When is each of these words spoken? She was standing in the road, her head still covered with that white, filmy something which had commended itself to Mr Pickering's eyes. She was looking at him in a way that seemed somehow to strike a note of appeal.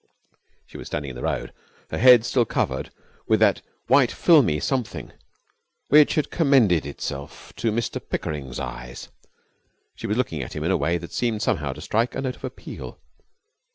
She 0.65 0.77
was 0.77 0.87
standing 0.87 1.09
in 1.09 1.15
the 1.15 1.21
road, 1.21 1.53
her 1.91 1.99
head 1.99 2.25
still 2.25 2.43
covered 2.43 2.89
with 3.27 3.39
that 3.41 3.61
white, 3.85 4.11
filmy 4.11 4.59
something 4.59 5.13
which 5.89 6.15
had 6.15 6.31
commended 6.31 6.87
itself 6.87 7.53
to 7.57 7.71
Mr 7.71 8.01
Pickering's 8.09 8.59
eyes. 8.59 9.09
She 9.93 10.07
was 10.07 10.17
looking 10.17 10.41
at 10.41 10.55
him 10.55 10.63
in 10.63 10.71
a 10.71 10.75
way 10.75 10.97
that 10.97 11.11
seemed 11.13 11.43
somehow 11.43 11.73
to 11.73 11.81
strike 11.81 12.15
a 12.15 12.21
note 12.21 12.37
of 12.37 12.43
appeal. 12.43 12.99